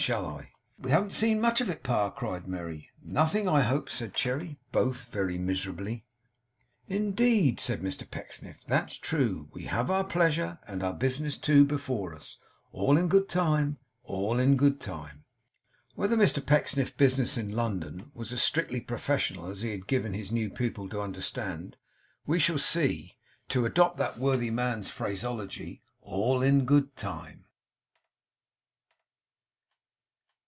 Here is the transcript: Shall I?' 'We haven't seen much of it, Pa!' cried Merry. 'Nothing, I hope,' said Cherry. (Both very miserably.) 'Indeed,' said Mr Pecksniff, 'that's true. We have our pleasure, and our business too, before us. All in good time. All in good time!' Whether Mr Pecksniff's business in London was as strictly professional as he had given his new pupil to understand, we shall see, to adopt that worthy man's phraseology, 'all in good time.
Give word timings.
Shall 0.01 0.25
I?' 0.25 0.51
'We 0.79 0.89
haven't 0.89 1.09
seen 1.11 1.39
much 1.39 1.61
of 1.61 1.69
it, 1.69 1.83
Pa!' 1.83 2.09
cried 2.09 2.47
Merry. 2.47 2.89
'Nothing, 3.03 3.47
I 3.47 3.61
hope,' 3.61 3.91
said 3.91 4.15
Cherry. 4.15 4.57
(Both 4.71 5.11
very 5.11 5.37
miserably.) 5.37 6.07
'Indeed,' 6.87 7.59
said 7.59 7.83
Mr 7.83 8.09
Pecksniff, 8.09 8.65
'that's 8.65 8.95
true. 8.95 9.47
We 9.53 9.65
have 9.65 9.91
our 9.91 10.03
pleasure, 10.03 10.57
and 10.67 10.81
our 10.81 10.95
business 10.95 11.37
too, 11.37 11.65
before 11.65 12.15
us. 12.15 12.39
All 12.71 12.97
in 12.97 13.09
good 13.09 13.29
time. 13.29 13.77
All 14.03 14.39
in 14.39 14.57
good 14.57 14.79
time!' 14.81 15.23
Whether 15.93 16.17
Mr 16.17 16.43
Pecksniff's 16.43 16.89
business 16.89 17.37
in 17.37 17.51
London 17.51 18.09
was 18.15 18.33
as 18.33 18.41
strictly 18.41 18.81
professional 18.81 19.51
as 19.51 19.61
he 19.61 19.69
had 19.69 19.85
given 19.85 20.13
his 20.15 20.31
new 20.31 20.49
pupil 20.49 20.89
to 20.89 20.99
understand, 20.99 21.77
we 22.25 22.39
shall 22.39 22.57
see, 22.57 23.17
to 23.49 23.67
adopt 23.67 23.97
that 23.99 24.17
worthy 24.17 24.49
man's 24.49 24.89
phraseology, 24.89 25.83
'all 26.01 26.41
in 26.41 26.65
good 26.65 26.95
time. 26.95 27.45